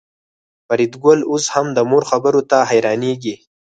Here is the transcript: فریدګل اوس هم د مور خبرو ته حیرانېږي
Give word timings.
فریدګل 0.67 1.19
اوس 1.31 1.45
هم 1.53 1.67
د 1.77 1.79
مور 1.89 2.03
خبرو 2.11 2.41
ته 2.49 2.57
حیرانېږي 2.69 3.35